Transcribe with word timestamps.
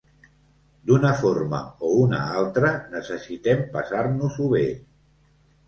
D'una 0.91 1.11
forma 1.19 1.59
o 1.89 1.91
una 2.05 2.23
altra, 2.39 2.73
necessitem 2.97 3.63
passar-nos-ho 3.79 4.51
bé. 4.59 4.67